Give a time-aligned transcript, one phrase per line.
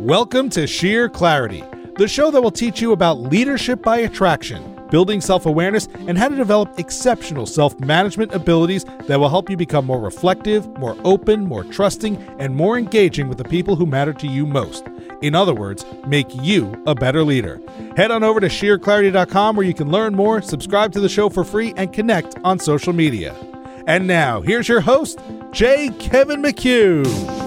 [0.00, 1.62] Welcome to Sheer Clarity,
[1.98, 6.28] the show that will teach you about leadership by attraction, building self awareness, and how
[6.28, 11.44] to develop exceptional self management abilities that will help you become more reflective, more open,
[11.44, 14.86] more trusting, and more engaging with the people who matter to you most.
[15.20, 17.60] In other words, make you a better leader.
[17.94, 21.44] Head on over to sheerclarity.com where you can learn more, subscribe to the show for
[21.44, 23.36] free, and connect on social media.
[23.86, 25.20] And now, here's your host,
[25.52, 25.90] J.
[25.98, 27.39] Kevin McHugh.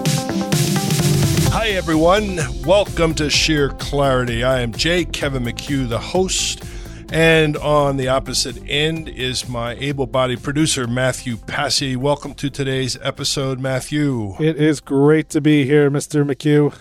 [1.56, 2.40] Hi, everyone.
[2.64, 4.42] Welcome to Sheer Clarity.
[4.42, 5.04] I am J.
[5.04, 6.64] Kevin McHugh, the host.
[7.12, 11.94] And on the opposite end is my able bodied producer, Matthew Passy.
[11.94, 14.34] Welcome to today's episode, Matthew.
[14.40, 16.28] It is great to be here, Mr.
[16.28, 16.76] McHugh.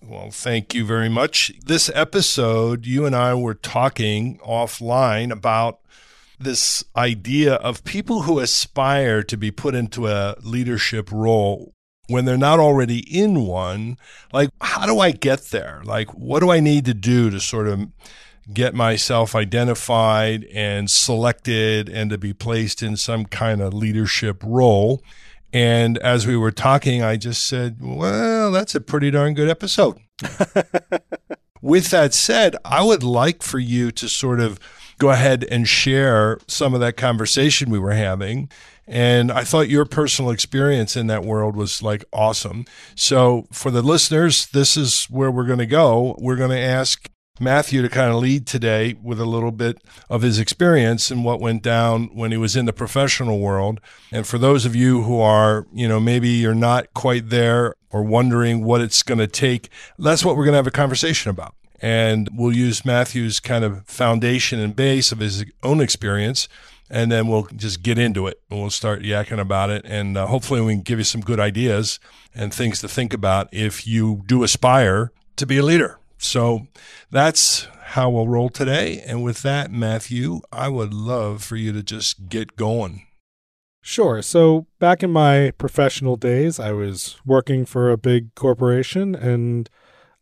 [0.00, 1.52] Well, thank you very much.
[1.66, 5.80] This episode, you and I were talking offline about
[6.38, 11.74] this idea of people who aspire to be put into a leadership role
[12.12, 13.96] when they're not already in one.
[14.32, 15.82] Like, how do I get there?
[15.84, 17.88] Like, what do I need to do to sort of
[18.52, 25.02] get myself identified and selected and to be placed in some kind of leadership role?
[25.52, 29.98] And as we were talking, I just said, well, that's a pretty darn good episode.
[31.62, 34.58] With that said, I would like for you to sort of
[34.98, 38.50] go ahead and share some of that conversation we were having.
[38.86, 42.64] And I thought your personal experience in that world was like awesome.
[42.94, 46.16] So, for the listeners, this is where we're going to go.
[46.18, 47.08] We're going to ask
[47.40, 49.78] Matthew to kind of lead today with a little bit
[50.10, 53.80] of his experience and what went down when he was in the professional world.
[54.10, 58.02] And for those of you who are, you know, maybe you're not quite there or
[58.02, 61.54] wondering what it's going to take, that's what we're going to have a conversation about.
[61.80, 66.48] And we'll use Matthew's kind of foundation and base of his own experience.
[66.92, 69.82] And then we'll just get into it and we'll start yakking about it.
[69.86, 71.98] And uh, hopefully, we can give you some good ideas
[72.34, 75.98] and things to think about if you do aspire to be a leader.
[76.18, 76.66] So
[77.10, 79.02] that's how we'll roll today.
[79.06, 83.06] And with that, Matthew, I would love for you to just get going.
[83.80, 84.22] Sure.
[84.22, 89.68] So, back in my professional days, I was working for a big corporation and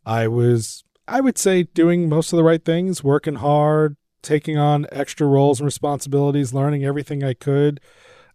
[0.06, 4.87] I was I would say doing most of the right things, working hard, taking on
[4.93, 7.81] extra roles and responsibilities, learning everything I could.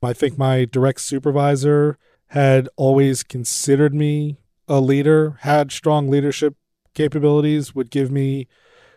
[0.02, 1.98] I think my direct supervisor
[2.28, 4.38] had always considered me
[4.68, 6.56] a leader, had strong leadership
[6.94, 8.48] capabilities, would give me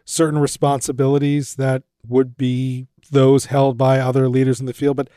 [0.04, 5.09] certain responsibilities that would be those held by other leaders in the field, but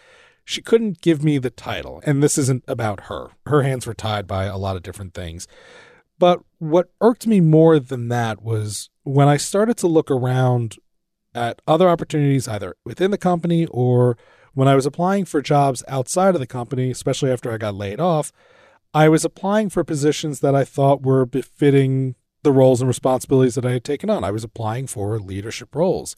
[0.44, 2.02] she couldn't give me the title.
[2.06, 3.30] And this isn't about her.
[3.46, 5.48] Her hands were tied by a lot of different things.
[6.20, 10.76] But what irked me more than that was when I started to look around
[11.34, 14.18] at other opportunities, either within the company or
[14.53, 18.00] when I was applying for jobs outside of the company, especially after I got laid
[18.00, 18.31] off,
[18.94, 23.66] I was applying for positions that I thought were befitting the roles and responsibilities that
[23.66, 24.24] I had taken on.
[24.24, 26.16] I was applying for leadership roles.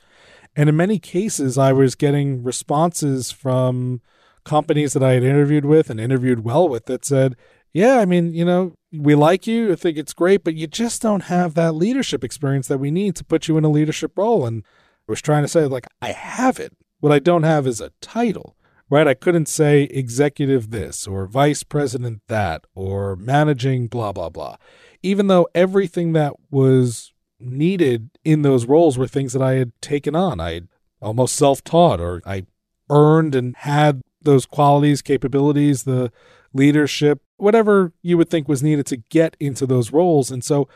[0.55, 4.01] And in many cases, I was getting responses from
[4.43, 7.35] companies that I had interviewed with and interviewed well with that said,
[7.71, 11.01] yeah, I mean, you know, we like you, I think it's great, but you just
[11.01, 14.45] don't have that leadership experience that we need to put you in a leadership role.
[14.45, 14.63] And
[15.07, 16.73] was trying to say, like, I have it.
[16.99, 18.55] What I don't have is a title,
[18.89, 19.07] right?
[19.07, 24.55] I couldn't say executive this or vice president that or managing blah, blah, blah.
[25.01, 30.15] Even though everything that was needed in those roles were things that I had taken
[30.15, 30.39] on.
[30.39, 30.61] I
[31.01, 32.45] almost self taught or I
[32.89, 36.11] earned and had those qualities, capabilities, the
[36.53, 40.31] leadership, whatever you would think was needed to get into those roles.
[40.31, 40.67] And so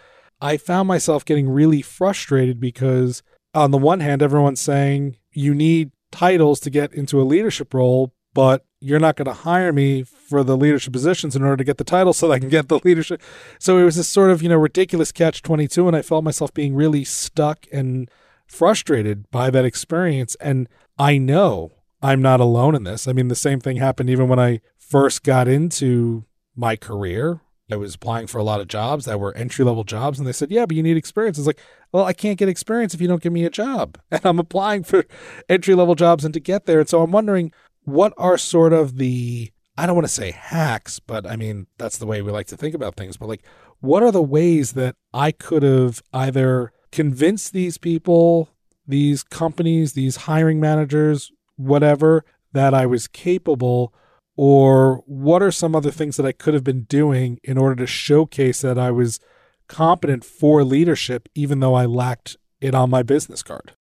[0.41, 3.23] I found myself getting really frustrated because,
[3.57, 8.13] on the one hand, everyone's saying you need titles to get into a leadership role,
[8.33, 11.77] but you're not going to hire me for the leadership positions in order to get
[11.77, 13.21] the title so that I can get the leadership.
[13.59, 15.87] So it was this sort of, you know, ridiculous catch 22.
[15.87, 18.09] And I felt myself being really stuck and
[18.45, 20.35] frustrated by that experience.
[20.39, 20.69] And
[20.99, 23.07] I know I'm not alone in this.
[23.07, 26.25] I mean, the same thing happened even when I first got into
[26.55, 27.41] my career.
[27.69, 30.31] I was applying for a lot of jobs that were entry level jobs, and they
[30.31, 31.37] said, Yeah, but you need experience.
[31.37, 31.59] It's like,
[31.91, 33.97] Well, I can't get experience if you don't give me a job.
[34.11, 35.05] And I'm applying for
[35.49, 36.79] entry level jobs and to get there.
[36.79, 37.51] And so I'm wondering
[37.83, 41.97] what are sort of the, I don't want to say hacks, but I mean, that's
[41.97, 43.17] the way we like to think about things.
[43.17, 43.43] But like,
[43.79, 48.49] what are the ways that I could have either convinced these people,
[48.87, 52.23] these companies, these hiring managers, whatever,
[52.53, 53.93] that I was capable
[54.37, 57.87] or what are some other things that I could have been doing in order to
[57.87, 59.19] showcase that I was
[59.67, 63.73] competent for leadership, even though I lacked it on my business card?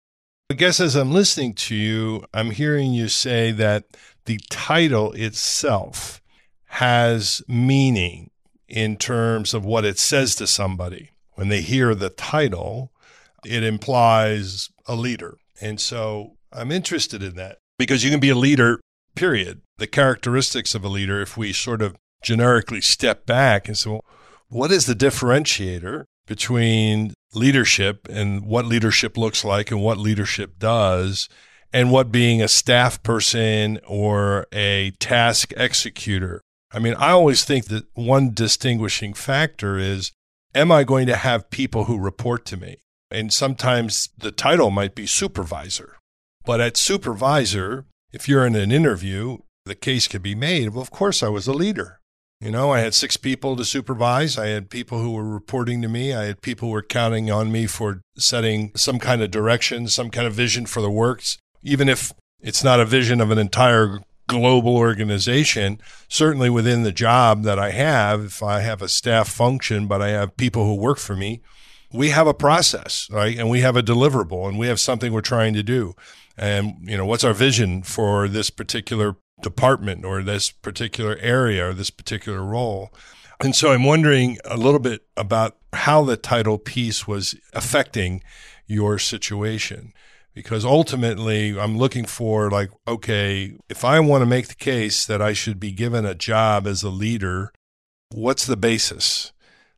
[0.49, 3.85] I guess as I'm listening to you, I'm hearing you say that
[4.25, 6.21] the title itself
[6.65, 8.31] has meaning
[8.67, 12.91] in terms of what it says to somebody when they hear the title,
[13.45, 15.37] it implies a leader.
[15.61, 18.79] And so I'm interested in that because you can be a leader,
[19.15, 19.61] period.
[19.77, 24.05] The characteristics of a leader, if we sort of generically step back and say, well,
[24.47, 31.29] what is the differentiator between leadership and what leadership looks like and what leadership does
[31.73, 36.41] and what being a staff person or a task executor.
[36.71, 40.11] I mean, I always think that one distinguishing factor is
[40.53, 42.77] am I going to have people who report to me?
[43.11, 45.97] And sometimes the title might be supervisor.
[46.45, 50.69] But at supervisor, if you're in an interview, the case could be made.
[50.69, 51.99] Well, of course, I was a leader.
[52.39, 54.37] You know, I had six people to supervise.
[54.37, 56.13] I had people who were reporting to me.
[56.13, 60.09] I had people who were counting on me for setting some kind of direction, some
[60.09, 61.37] kind of vision for the works.
[61.63, 65.79] Even if it's not a vision of an entire global organization,
[66.09, 70.09] certainly within the job that I have, if I have a staff function, but I
[70.09, 71.41] have people who work for me,
[71.91, 73.37] we have a process, right?
[73.37, 75.95] And we have a deliverable and we have something we're trying to do.
[76.37, 81.73] And, you know, what's our vision for this particular department or this particular area or
[81.73, 82.93] this particular role.
[83.41, 88.23] And so I'm wondering a little bit about how the title piece was affecting
[88.65, 89.93] your situation.
[90.33, 95.21] Because ultimately, I'm looking for, like, okay, if I want to make the case that
[95.21, 97.53] I should be given a job as a leader,
[98.11, 99.31] what's the basis?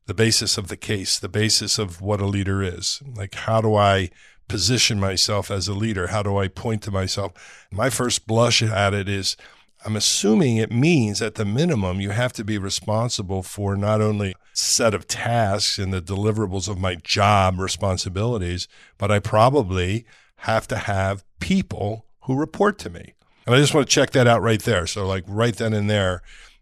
[0.07, 3.03] The basis of the case, the basis of what a leader is.
[3.06, 4.10] Like, how do I
[4.48, 6.08] position myself as a leader?
[6.08, 7.68] How do I point to myself?
[7.72, 9.38] My first blush at it is
[9.86, 14.36] I'm assuming it means at the minimum you have to be responsible for not only
[14.54, 18.68] set of tasks and the deliverables of my job responsibilities,
[18.98, 20.06] but I probably
[20.38, 23.14] have to have people who report to me.
[23.46, 24.88] And I just want to check that out right there.
[24.88, 26.22] So like right then and there,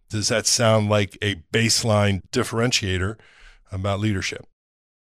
[0.09, 3.17] does that sound like a baseline differentiator
[3.71, 4.45] about leadership?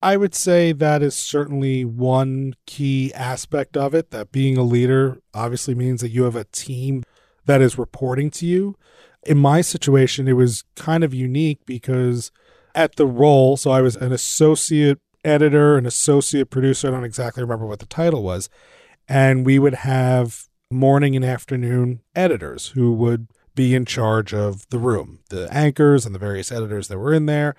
[0.01, 4.11] I would say that is certainly one key aspect of it.
[4.11, 7.03] That being a leader obviously means that you have a team
[7.45, 8.75] that is reporting to you.
[9.23, 12.31] In my situation, it was kind of unique because
[12.73, 16.87] at the role, so I was an associate editor, an associate producer.
[16.87, 18.49] I don't exactly remember what the title was.
[19.07, 24.77] And we would have morning and afternoon editors who would be in charge of the
[24.77, 27.55] room, the anchors and the various editors that were in there.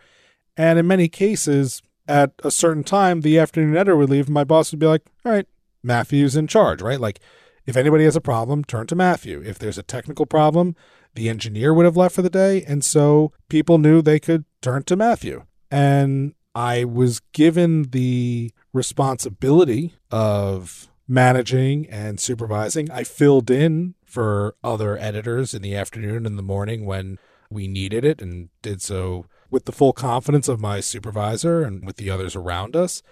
[0.56, 4.45] And in many cases, at a certain time, the afternoon editor would leave, and my
[4.45, 5.47] boss would be like, All right,
[5.83, 7.01] Matthew's in charge, right?
[7.01, 7.21] Like,
[7.67, 9.43] if anybody has a problem, turn to Matthew.
[9.45, 10.75] If there's a technical problem,
[11.15, 12.65] the engineer would have left for the day.
[12.65, 15.45] And so people knew they could turn to Matthew.
[15.71, 22.91] And I was given the responsibility of managing and supervising.
[22.91, 27.19] I filled in for other editors in the afternoon and the morning when
[27.51, 31.97] we needed it and did so with the full confidence of my supervisor and with
[31.97, 33.02] the others around us.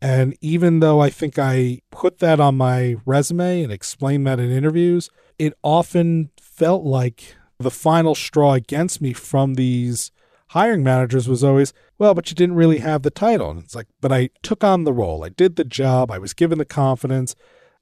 [0.00, 4.50] And even though I think I put that on my resume and explained that in
[4.50, 10.12] interviews, it often felt like the final straw against me from these
[10.50, 13.50] hiring managers was always, well, but you didn't really have the title.
[13.50, 15.24] And it's like, but I took on the role.
[15.24, 16.10] I did the job.
[16.10, 17.34] I was given the confidence.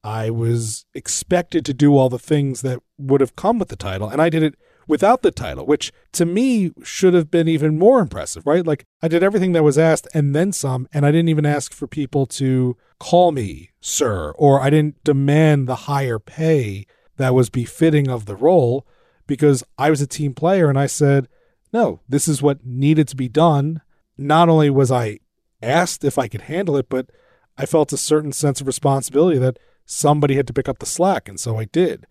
[0.03, 4.09] I was expected to do all the things that would have come with the title.
[4.09, 4.55] And I did it
[4.87, 8.67] without the title, which to me should have been even more impressive, right?
[8.67, 11.73] Like I did everything that was asked and then some, and I didn't even ask
[11.73, 17.51] for people to call me sir, or I didn't demand the higher pay that was
[17.51, 18.87] befitting of the role
[19.27, 21.29] because I was a team player and I said,
[21.73, 23.83] no, this is what needed to be done.
[24.17, 25.19] Not only was I
[25.63, 27.11] asked if I could handle it, but
[27.59, 31.29] I felt a certain sense of responsibility that somebody had to pick up the slack.
[31.29, 32.07] And so I did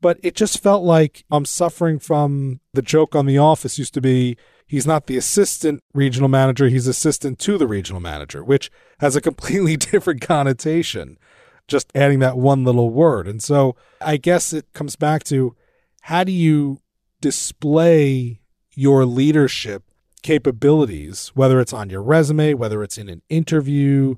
[0.00, 4.00] but it just felt like I'm suffering from the joke on The Office used to
[4.00, 4.36] be
[4.66, 9.20] he's not the assistant regional manager, he's assistant to the regional manager, which has a
[9.20, 11.18] completely different connotation,
[11.66, 13.26] just adding that one little word.
[13.26, 15.56] And so I guess it comes back to
[16.02, 16.80] how do you
[17.20, 18.40] display
[18.74, 19.82] your leadership
[20.22, 24.16] capabilities, whether it's on your resume, whether it's in an interview,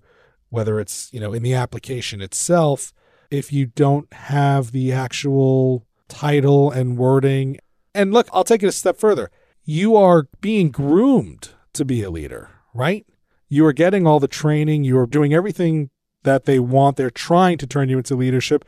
[0.50, 2.92] whether it's, you know, in the application itself
[3.30, 7.58] if you don't have the actual title and wording.
[7.94, 9.30] And look, I'll take it a step further.
[9.64, 13.06] You are being groomed to be a leader, right?
[13.48, 15.90] You are getting all the training, you are doing everything
[16.22, 16.96] that they want.
[16.96, 18.64] They're trying to turn you into leadership.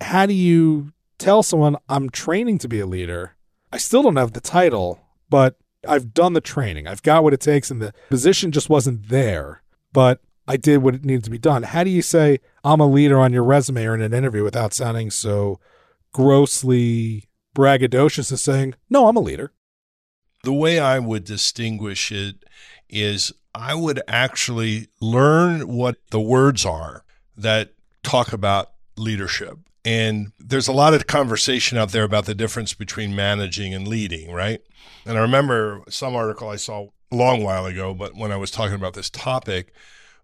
[0.00, 3.36] How do you tell someone, I'm training to be a leader?
[3.72, 5.56] I still don't have the title, but
[5.86, 6.86] I've done the training.
[6.86, 9.62] I've got what it takes, and the position just wasn't there.
[9.92, 11.62] But I did what it needed to be done.
[11.62, 14.74] How do you say I'm a leader on your resume or in an interview without
[14.74, 15.58] sounding so
[16.12, 19.52] grossly braggadocious as saying, no, I'm a leader?
[20.42, 22.44] The way I would distinguish it
[22.90, 27.04] is I would actually learn what the words are
[27.36, 27.72] that
[28.02, 29.58] talk about leadership.
[29.84, 34.32] And there's a lot of conversation out there about the difference between managing and leading,
[34.32, 34.60] right?
[35.06, 38.50] And I remember some article I saw a long while ago, but when I was
[38.50, 39.72] talking about this topic,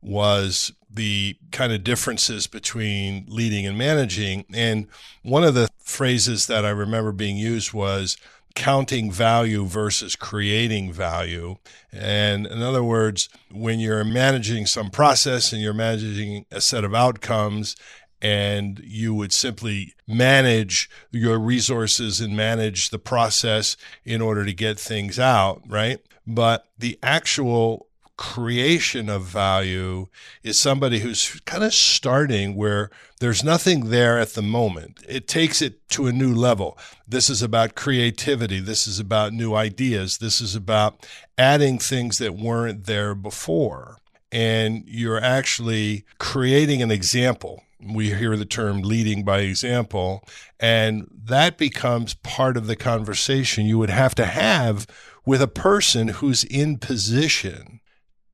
[0.02, 4.45] was the kind of differences between leading and managing.
[4.52, 4.87] And
[5.23, 8.16] one of the phrases that I remember being used was
[8.54, 11.57] counting value versus creating value.
[11.92, 16.95] And in other words, when you're managing some process and you're managing a set of
[16.95, 17.76] outcomes,
[18.23, 24.78] and you would simply manage your resources and manage the process in order to get
[24.78, 26.00] things out, right?
[26.26, 27.87] But the actual
[28.20, 30.06] creation of value
[30.42, 35.02] is somebody who's kind of starting where there's nothing there at the moment.
[35.08, 36.78] It takes it to a new level.
[37.08, 38.60] This is about creativity.
[38.60, 40.18] This is about new ideas.
[40.18, 41.06] This is about
[41.38, 43.96] adding things that weren't there before.
[44.30, 47.62] And you're actually creating an example.
[47.82, 50.22] We hear the term leading by example,
[50.60, 54.86] and that becomes part of the conversation you would have to have
[55.24, 57.79] with a person who's in position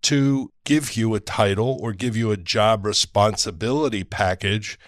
[0.06, 4.78] to give you a title or give you a job responsibility package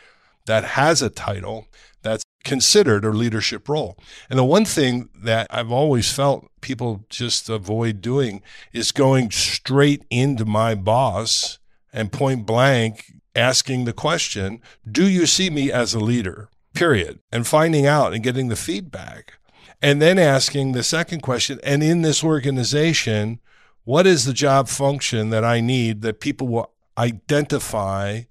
[0.46, 1.66] that has a title
[2.02, 3.98] that's considered a leadership role.
[4.30, 10.04] And the one thing that I've always felt people just avoid doing is going straight
[10.08, 11.58] into my boss
[11.92, 16.48] and point blank asking the question, Do you see me as a leader?
[16.74, 17.18] Period.
[17.32, 19.34] And finding out and getting the feedback.
[19.82, 23.40] And then asking the second question, and in this organization,
[23.88, 28.24] what is the job function that I need that people will identify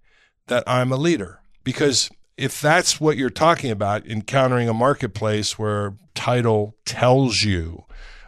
[0.46, 1.40] that I'm a leader?
[1.64, 7.86] Because if that's what you're talking about, encountering a marketplace where title tells you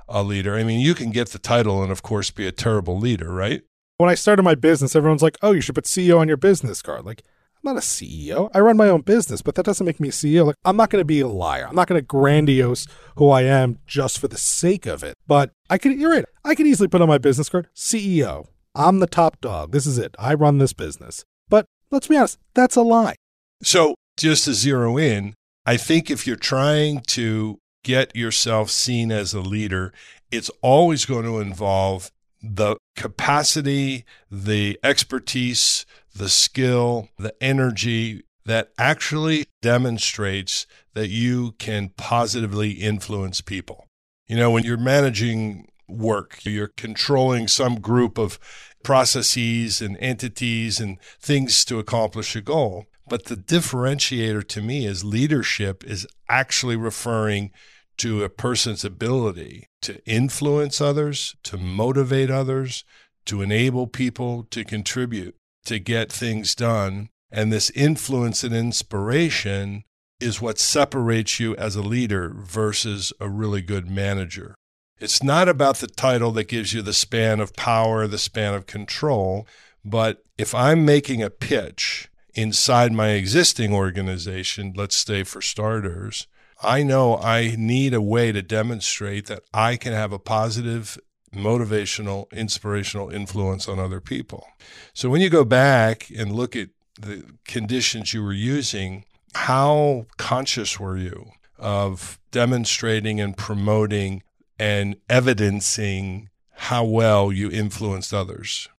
[0.07, 2.98] a leader, I mean, you can get the title and, of course, be a terrible
[2.98, 3.62] leader, right?
[3.98, 6.81] When I started my business, everyone's like, oh, you should put CEO on your business
[6.81, 7.05] card.
[7.05, 7.21] Like,
[7.63, 8.50] I'm not a CEO.
[8.54, 10.46] I run my own business, but that doesn't make me a CEO.
[10.46, 11.68] Like, I'm not going to be a liar.
[11.68, 12.88] I'm not going to grandiose
[13.18, 15.18] who I am just for the sake of it.
[15.28, 16.25] But I could, you're right.
[16.46, 18.48] I could easily put on my business card CEO.
[18.75, 19.74] I'm the top dog.
[19.74, 20.16] This is it.
[20.18, 21.25] I run this business.
[21.50, 23.16] But let's be honest, that's a lie.
[23.62, 25.34] So, just to zero in,
[25.66, 29.94] I think if you're trying to get yourself seen as a leader,
[30.32, 32.10] it's always going to involve
[32.42, 35.86] the capacity, the expertise,
[36.20, 43.88] the skill, the energy that actually demonstrates that you can positively influence people.
[44.28, 48.38] You know, when you're managing work, you're controlling some group of
[48.84, 52.86] processes and entities and things to accomplish a goal.
[53.08, 57.52] But the differentiator to me is leadership is actually referring
[57.98, 62.84] to a person's ability to influence others, to motivate others,
[63.26, 65.36] to enable people to contribute
[65.66, 67.10] to get things done.
[67.32, 69.84] And this influence and inspiration
[70.20, 74.56] is what separates you as a leader versus a really good manager.
[75.00, 78.66] It's not about the title that gives you the span of power, the span of
[78.66, 79.48] control,
[79.86, 86.28] but if I'm making a pitch inside my existing organization, let's say for starters,
[86.62, 90.98] I know I need a way to demonstrate that I can have a positive
[91.33, 94.48] motivational, inspirational influence on other people.
[94.93, 96.69] So when you go back and look at
[97.00, 104.24] the conditions you were using, how conscious were you of demonstrating and promoting
[104.57, 108.69] and evidencing how well you influenced others?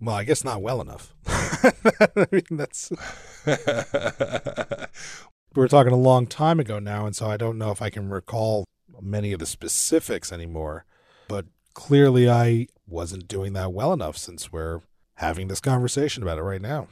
[0.00, 1.12] Well, I guess not well enough.
[1.26, 2.92] I mean, that's.
[3.46, 3.56] we
[5.60, 8.08] were talking a long time ago now, and so I don't know if I can
[8.08, 8.64] recall
[9.00, 10.84] many of the specifics anymore.
[11.28, 14.80] But clearly, I wasn't doing that well enough since we're
[15.16, 16.88] having this conversation about it right now.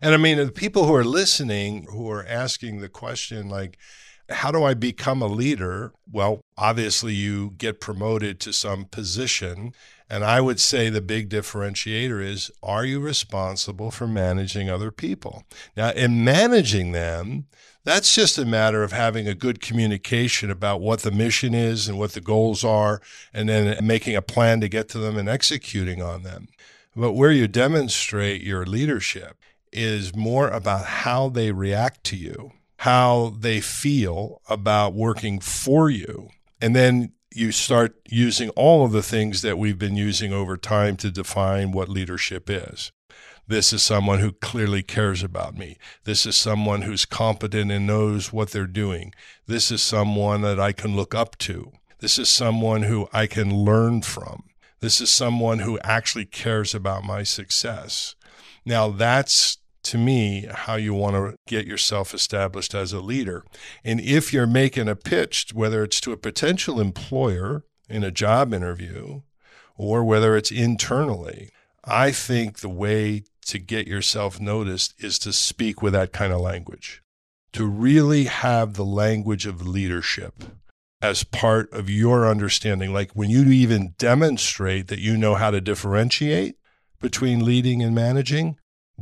[0.00, 3.78] And I mean, the people who are listening, who are asking the question, like,
[4.30, 5.92] how do I become a leader?
[6.10, 9.72] Well, obviously, you get promoted to some position.
[10.08, 15.44] And I would say the big differentiator is are you responsible for managing other people?
[15.76, 17.46] Now, in managing them,
[17.84, 21.98] that's just a matter of having a good communication about what the mission is and
[21.98, 23.00] what the goals are,
[23.32, 26.48] and then making a plan to get to them and executing on them.
[26.94, 29.36] But where you demonstrate your leadership
[29.72, 32.52] is more about how they react to you,
[32.82, 36.28] how they feel about working for you.
[36.60, 40.96] And then you start using all of the things that we've been using over time
[40.96, 42.90] to define what leadership is.
[43.46, 45.78] This is someone who clearly cares about me.
[46.02, 49.14] This is someone who's competent and knows what they're doing.
[49.46, 51.70] This is someone that I can look up to.
[52.00, 54.42] This is someone who I can learn from.
[54.80, 58.16] This is someone who actually cares about my success.
[58.64, 59.58] Now, that's
[59.92, 63.44] to me how you want to get yourself established as a leader.
[63.84, 68.54] And if you're making a pitch, whether it's to a potential employer in a job
[68.54, 69.20] interview
[69.76, 71.50] or whether it's internally,
[71.84, 76.40] I think the way to get yourself noticed is to speak with that kind of
[76.40, 77.02] language,
[77.52, 80.42] to really have the language of leadership
[81.02, 82.94] as part of your understanding.
[82.94, 86.56] Like when you even demonstrate that you know how to differentiate
[86.98, 88.56] between leading and managing,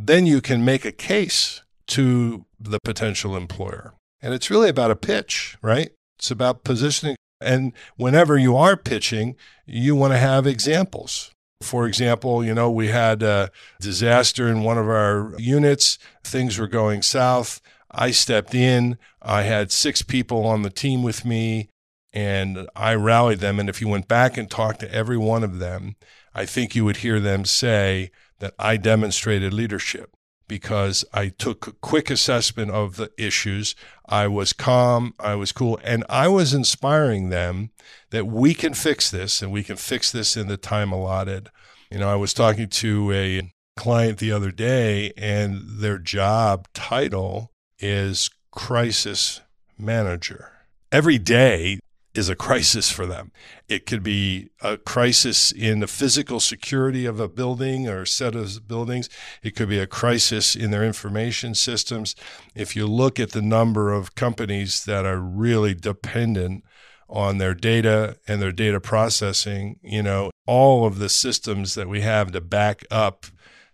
[0.06, 3.94] then you can make a case to the potential employer.
[4.22, 5.90] And it's really about a pitch, right?
[6.18, 7.16] It's about positioning.
[7.40, 11.30] And whenever you are pitching, you want to have examples.
[11.62, 16.66] For example, you know, we had a disaster in one of our units, things were
[16.66, 17.60] going south.
[17.90, 18.98] I stepped in.
[19.20, 21.68] I had six people on the team with me
[22.12, 23.58] and I rallied them.
[23.58, 25.96] And if you went back and talked to every one of them,
[26.34, 30.10] I think you would hear them say that I demonstrated leadership
[30.48, 33.76] because I took a quick assessment of the issues.
[34.06, 37.70] I was calm, I was cool, and I was inspiring them
[38.10, 41.50] that we can fix this and we can fix this in the time allotted.
[41.88, 47.52] You know, I was talking to a client the other day, and their job title
[47.78, 49.40] is crisis
[49.78, 50.52] manager.
[50.90, 51.78] Every day,
[52.14, 53.30] is a crisis for them.
[53.68, 58.34] It could be a crisis in the physical security of a building or a set
[58.34, 59.08] of buildings.
[59.42, 62.16] It could be a crisis in their information systems.
[62.54, 66.64] If you look at the number of companies that are really dependent
[67.08, 72.00] on their data and their data processing, you know, all of the systems that we
[72.00, 73.26] have to back up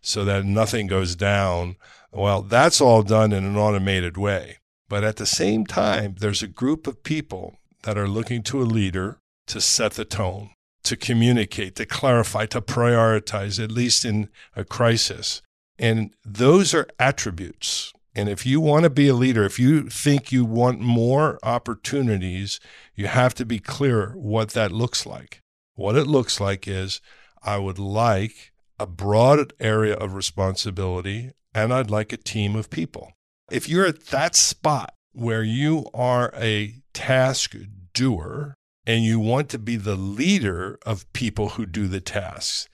[0.02, 1.76] so that nothing goes down,
[2.12, 4.58] well, that's all done in an automated way.
[4.88, 8.64] But at the same time, there's a group of people that are looking to a
[8.64, 10.50] leader to set the tone,
[10.82, 15.40] to communicate, to clarify, to prioritize, at least in a crisis.
[15.78, 17.92] And those are attributes.
[18.12, 22.58] And if you want to be a leader, if you think you want more opportunities,
[22.96, 25.38] you have to be clear what that looks like.
[25.76, 27.00] What it looks like is
[27.40, 33.12] I would like a broad area of responsibility and I'd like a team of people.
[33.48, 37.54] If you're at that spot where you are a task
[37.96, 38.54] doer
[38.86, 42.68] and you want to be the leader of people who do the tasks,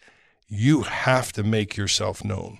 [0.49, 2.59] you have to make yourself known.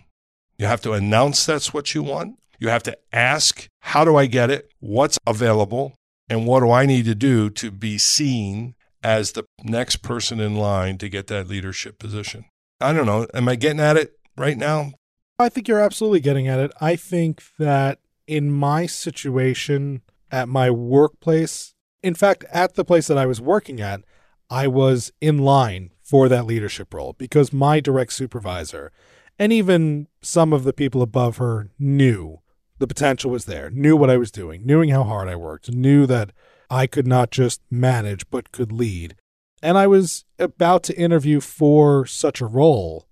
[0.57, 2.39] You have to announce that's what you want.
[2.59, 4.71] You have to ask, how do I get it?
[4.79, 5.95] What's available?
[6.31, 10.55] And what do I need to do to be seen as the next person in
[10.55, 12.45] line to get that leadership position?
[12.81, 13.27] I don't know.
[13.35, 14.93] Am I getting at it right now?
[15.39, 16.71] I think you're absolutely getting at it.
[16.81, 21.72] I think that in my situation at my workplace,
[22.03, 24.03] in fact, at the place that I was working at,
[24.51, 28.93] I was in line for that leadership role because my direct supervisor
[29.39, 32.41] and even some of the people above her knew
[32.79, 36.07] the potential was there, knew what I was doing, knew how hard I worked, knew
[36.07, 36.33] that
[36.69, 39.15] I could not just manage but could lead.
[39.63, 43.07] And I was about to interview for such a role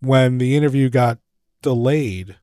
[0.00, 1.18] when the interview got
[1.62, 2.36] delayed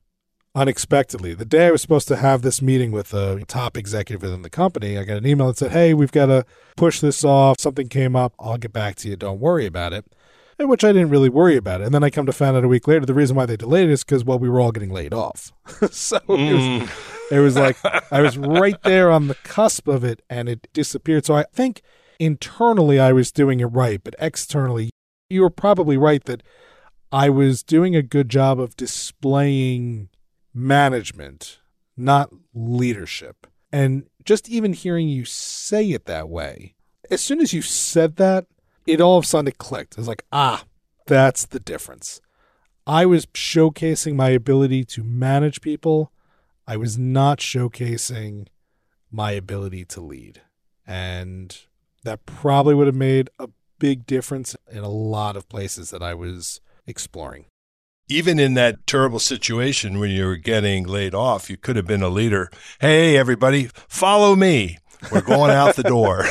[0.54, 1.34] unexpectedly.
[1.34, 4.50] The day I was supposed to have this meeting with a top executive within the
[4.50, 7.60] company, I got an email that said, Hey, we've got to push this off.
[7.60, 8.34] Something came up.
[8.40, 9.16] I'll get back to you.
[9.16, 10.06] Don't worry about it.
[10.60, 11.86] And which I didn't really worry about it.
[11.86, 13.90] And then I come to find out a week later the reason why they delayed
[13.90, 15.52] it is because, well, we were all getting laid off.
[15.92, 16.50] so mm.
[16.50, 17.32] it, was, mm.
[17.32, 17.78] it was like
[18.12, 21.26] I was right there on the cusp of it and it disappeared.
[21.26, 21.82] So I think
[22.20, 24.92] internally I was doing it right, but externally,
[25.32, 26.44] you were probably right that
[27.12, 30.10] I was doing a good job of displaying
[30.54, 31.60] management,
[31.96, 33.48] not leadership.
[33.72, 36.76] And just even hearing you say it that way,
[37.10, 38.46] as soon as you said that,
[38.86, 39.98] it all of a sudden it clicked.
[39.98, 40.66] It's like, ah,
[41.08, 42.22] that's the difference.
[42.86, 46.12] I was showcasing my ability to manage people.
[46.68, 48.48] I was not showcasing
[49.12, 50.42] my ability to lead.
[50.88, 51.58] And
[52.04, 56.14] that probably would have made a big difference in a lot of places that I
[56.14, 57.46] was exploring
[58.12, 62.04] even in that terrible situation when you were getting laid off, you could have been
[62.04, 62.52] a leader.
[62.80, 64.80] Hey, everybody, follow me.
[65.12, 66.26] We're going out the door.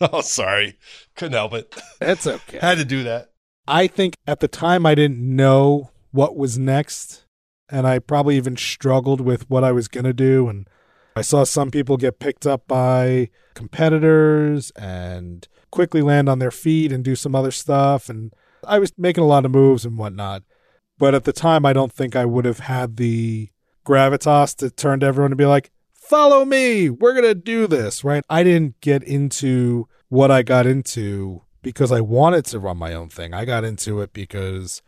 [0.00, 0.78] oh, sorry.
[1.16, 1.74] Couldn't help it.
[2.00, 2.58] That's okay.
[2.58, 3.30] Had to do that.
[3.68, 7.26] I think at the time I didn't know what was next.
[7.68, 10.48] And I probably even struggled with what I was going to do.
[10.48, 10.66] And
[11.14, 16.90] I saw some people get picked up by competitors and quickly land on their feet
[16.90, 18.08] and do some other stuff.
[18.08, 18.32] And
[18.66, 20.42] I was making a lot of moves and whatnot.
[20.98, 23.50] But at the time, I don't think I would have had the
[23.84, 26.88] gravitas to turn to everyone and be like, follow me.
[26.88, 28.24] We're going to do this, right?
[28.30, 33.08] I didn't get into what I got into because I wanted to run my own
[33.08, 33.34] thing.
[33.34, 34.82] I got into it because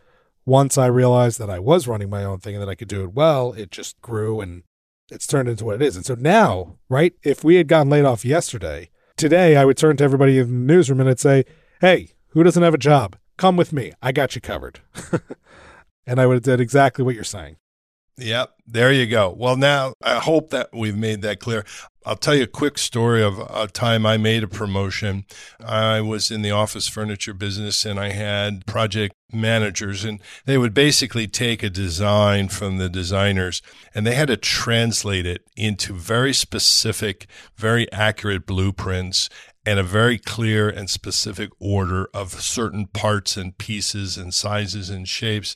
[0.47, 3.03] once I realized that I was running my own thing and that I could do
[3.03, 4.62] it well, it just grew and
[5.11, 5.97] it's turned into what it is.
[5.97, 9.97] And so now, right, if we had gotten laid off yesterday, today I would turn
[9.99, 11.45] to everybody in the newsroom and I'd say,
[11.81, 13.17] hey, who doesn't have a job?
[13.38, 13.92] Come with me.
[14.03, 14.81] I got you covered.
[16.07, 17.57] and I would have did exactly what you're saying.
[18.18, 19.31] Yep, there you go.
[19.31, 21.64] Well, now I hope that we've made that clear.
[22.05, 25.24] I'll tell you a quick story of a time I made a promotion.
[25.64, 30.74] I was in the office furniture business and I had project managers, and they would
[30.74, 33.62] basically take a design from the designers
[33.94, 39.29] and they had to translate it into very specific, very accurate blueprints
[39.68, 45.07] and a very clear and specific order of certain parts and pieces and sizes and
[45.07, 45.54] shapes.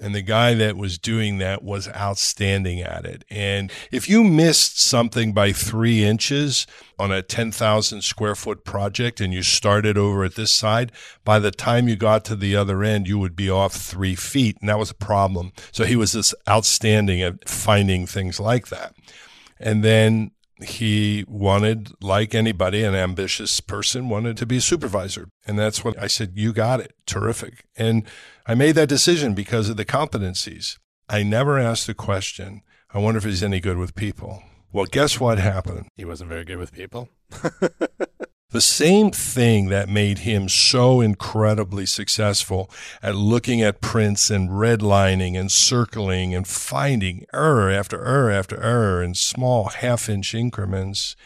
[0.00, 3.24] And the guy that was doing that was outstanding at it.
[3.30, 6.66] And if you missed something by three inches
[6.98, 10.90] on a 10,000 square foot project and you started over at this side,
[11.24, 14.56] by the time you got to the other end, you would be off three feet.
[14.58, 15.52] And that was a problem.
[15.70, 18.96] So he was just outstanding at finding things like that.
[19.60, 25.28] And then he wanted, like anybody, an ambitious person, wanted to be a supervisor.
[25.46, 26.94] And that's what I said, you got it.
[27.06, 27.64] Terrific.
[27.76, 28.04] And
[28.46, 30.78] I made that decision because of the competencies.
[31.08, 32.62] I never asked the question,
[32.92, 34.42] I wonder if he's any good with people.
[34.72, 35.88] Well, guess what happened?
[35.96, 37.08] He wasn't very good with people.
[38.52, 42.70] The same thing that made him so incredibly successful
[43.02, 49.02] at looking at prints and redlining and circling and finding error after error after error
[49.02, 51.16] in small half inch increments.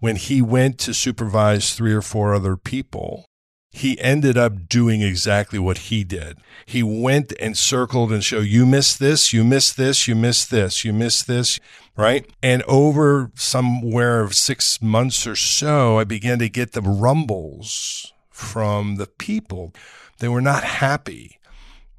[0.00, 3.26] When he went to supervise three or four other people,
[3.74, 6.38] he ended up doing exactly what he did.
[6.64, 10.84] He went and circled and showed, you missed this, you missed this, you missed this,
[10.84, 11.58] you missed this
[11.96, 12.28] right?
[12.42, 18.96] And over somewhere of six months or so, I began to get the rumbles from
[18.96, 19.72] the people.
[20.18, 21.38] They were not happy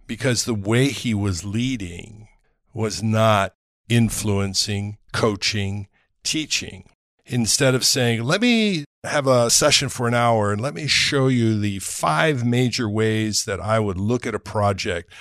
[0.07, 2.27] because the way he was leading
[2.73, 3.53] was not
[3.89, 5.87] influencing, coaching,
[6.23, 6.89] teaching.
[7.25, 11.27] Instead of saying, let me have a session for an hour and let me show
[11.27, 15.11] you the five major ways that I would look at a project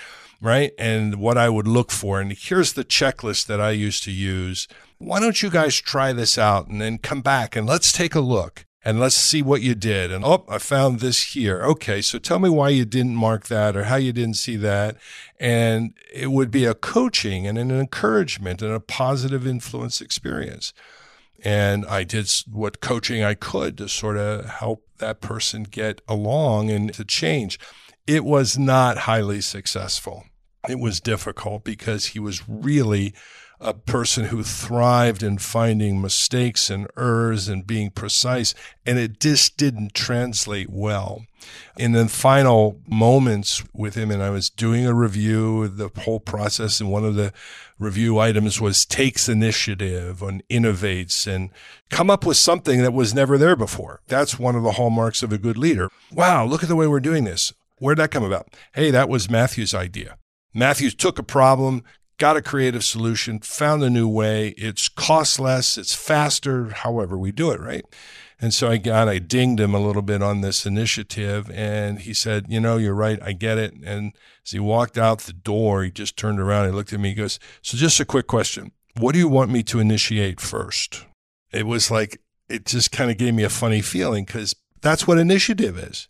[0.45, 0.73] right?
[0.79, 2.21] And what I would look for.
[2.21, 4.69] And here's the checklist that I used to use.
[4.99, 8.21] Why don't you guys try this out and then come back and let's take a
[8.21, 10.13] look and let's see what you did.
[10.13, 11.63] And oh, I found this here.
[11.63, 14.97] Okay, so tell me why you didn't mark that or how you didn't see that.
[15.41, 20.75] And it would be a coaching and an encouragement and a positive influence experience.
[21.45, 26.71] And I did what coaching I could to sort of help that person get along
[26.71, 27.59] and to change.
[28.07, 30.25] It was not highly successful
[30.69, 33.15] it was difficult because he was really
[33.65, 39.57] a person who thrived in finding mistakes and errors and being precise, and it just
[39.57, 41.25] didn't translate well.
[41.77, 46.21] In the final moments with him, and I was doing a review of the whole
[46.21, 47.33] process, and one of the
[47.79, 51.51] review items was takes initiative and innovates and
[51.91, 54.01] come up with something that was never there before.
[54.09, 55.91] That's one of the hallmarks of a good leader.
[56.13, 57.53] Wow, look at the way we're doing this.
[57.79, 58.49] Where'd that come about?
[58.75, 60.17] Hey, that was Matthew's idea.
[60.55, 61.83] Matthews took a problem,
[62.19, 64.49] got a creative solution, found a new way.
[64.57, 67.85] It's cost less, it's faster, however we do it, right?
[68.41, 71.51] And so I got, I dinged him a little bit on this initiative.
[71.53, 73.19] And he said, You know, you're right.
[73.23, 73.75] I get it.
[73.85, 74.13] And
[74.45, 76.67] as he walked out the door, he just turned around.
[76.67, 77.11] He looked at me.
[77.11, 78.73] He goes, So just a quick question.
[78.99, 81.07] What do you want me to initiate first?
[81.53, 85.19] It was like, it just kind of gave me a funny feeling because that's what
[85.19, 86.09] initiative is.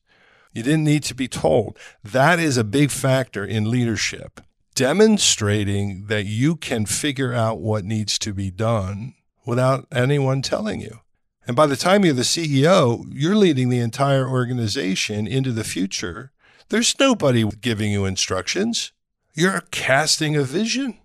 [0.53, 1.79] You didn't need to be told.
[2.03, 4.40] That is a big factor in leadership.
[4.74, 9.14] Demonstrating that you can figure out what needs to be done
[9.46, 11.00] without anyone telling you.
[11.46, 16.32] And by the time you're the CEO, you're leading the entire organization into the future.
[16.70, 18.92] There's nobody giving you instructions.
[19.34, 20.98] You're casting a vision.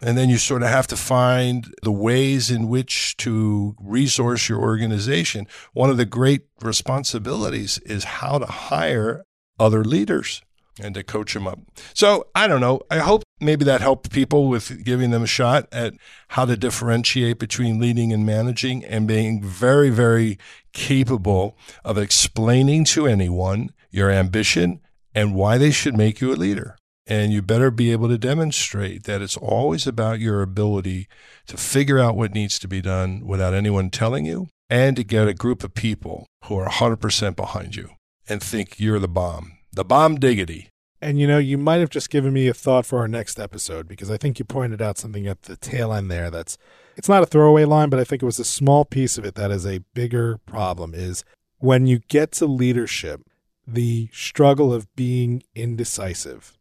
[0.00, 4.60] And then you sort of have to find the ways in which to resource your
[4.60, 5.46] organization.
[5.72, 9.24] One of the great responsibilities is how to hire
[9.58, 10.42] other leaders
[10.80, 11.58] and to coach them up.
[11.94, 12.80] So I don't know.
[12.90, 15.94] I hope maybe that helped people with giving them a shot at
[16.28, 20.38] how to differentiate between leading and managing and being very, very
[20.72, 24.80] capable of explaining to anyone your ambition
[25.14, 26.76] and why they should make you a leader.
[27.08, 31.06] And you better be able to demonstrate that it's always about your ability
[31.46, 35.28] to figure out what needs to be done without anyone telling you and to get
[35.28, 37.90] a group of people who are 100% behind you
[38.28, 40.70] and think you're the bomb, the bomb diggity.
[41.00, 43.86] And you know, you might have just given me a thought for our next episode
[43.86, 46.58] because I think you pointed out something at the tail end there that's
[46.96, 49.34] it's not a throwaway line, but I think it was a small piece of it
[49.34, 51.22] that is a bigger problem is
[51.58, 53.20] when you get to leadership,
[53.66, 56.56] the struggle of being indecisive.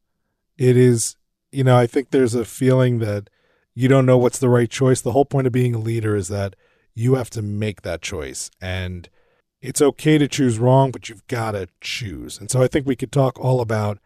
[0.57, 1.15] It is,
[1.51, 3.29] you know, I think there's a feeling that
[3.73, 4.99] you don't know what's the right choice.
[4.99, 6.55] The whole point of being a leader is that
[6.93, 8.49] you have to make that choice.
[8.61, 9.09] And
[9.65, 12.39] it's okay to choose wrong, but you've got to choose.
[12.39, 13.99] And so I think we could talk all about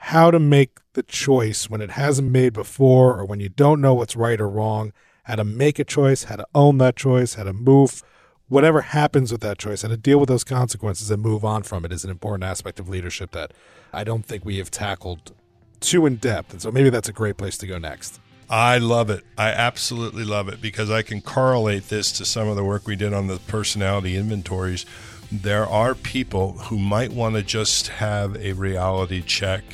[0.00, 3.94] how to make the choice when it hasn't made before or when you don't know
[3.94, 4.92] what's right or wrong,
[5.24, 8.02] how to make a choice, how to own that choice, how to move
[8.48, 11.84] whatever happens with that choice how to deal with those consequences and move on from
[11.84, 13.52] it is an important aspect of leadership that
[13.92, 15.32] I don't think we have tackled
[15.80, 16.52] too in depth.
[16.52, 18.20] And so maybe that's a great place to go next.
[18.50, 19.24] I love it.
[19.36, 22.96] I absolutely love it because I can correlate this to some of the work we
[22.96, 24.86] did on the personality inventories.
[25.30, 29.64] There are people who might want to just have a reality check.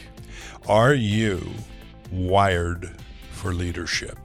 [0.67, 1.51] Are you
[2.11, 2.91] wired
[3.31, 4.19] for leadership?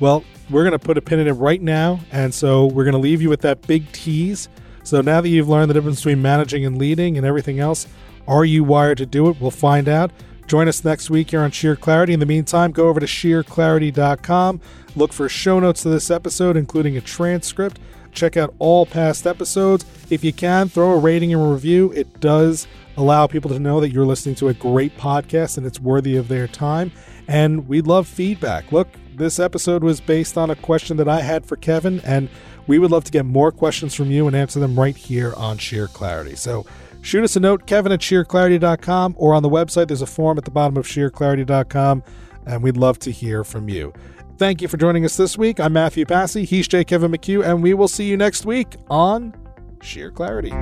[0.00, 2.00] Well, we're going to put a pin in it right now.
[2.12, 4.48] And so we're going to leave you with that big tease.
[4.84, 7.86] So now that you've learned the difference between managing and leading and everything else,
[8.26, 9.38] are you wired to do it?
[9.38, 10.10] We'll find out.
[10.46, 12.12] Join us next week here on Sheer Clarity.
[12.12, 14.60] In the meantime, go over to sheerclarity.com.
[14.94, 17.80] Look for show notes to this episode, including a transcript.
[18.12, 19.84] Check out all past episodes.
[20.08, 21.92] If you can, throw a rating and review.
[21.92, 25.80] It does allow people to know that you're listening to a great podcast and it's
[25.80, 26.92] worthy of their time.
[27.28, 28.72] And we love feedback.
[28.72, 32.28] Look, this episode was based on a question that I had for Kevin, and
[32.66, 35.58] we would love to get more questions from you and answer them right here on
[35.58, 36.36] Sheer Clarity.
[36.36, 36.66] So,
[37.06, 39.88] shoot us a note, Kevin at sheerclarity.com, or on the website.
[39.88, 42.02] There's a form at the bottom of sheerclarity.com,
[42.46, 43.92] and we'd love to hear from you.
[44.38, 45.58] Thank you for joining us this week.
[45.60, 46.44] I'm Matthew Passy.
[46.44, 46.84] He's J.
[46.84, 49.34] Kevin McHugh, and we will see you next week on
[49.80, 50.52] Sheer Clarity.